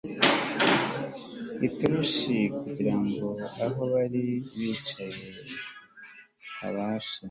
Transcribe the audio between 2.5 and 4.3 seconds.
kugira ngo aho bari